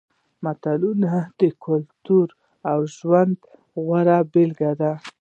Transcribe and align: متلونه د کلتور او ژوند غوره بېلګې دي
متلونه 0.43 1.11
د 1.39 1.41
کلتور 1.65 2.27
او 2.71 2.79
ژوند 2.97 3.33
غوره 3.83 4.17
بېلګې 4.31 4.71
دي 4.79 4.91